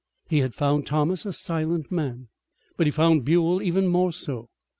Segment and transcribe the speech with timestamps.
[0.27, 2.29] He had found Thomas a silent man,
[2.75, 4.49] but he found Buell even more so.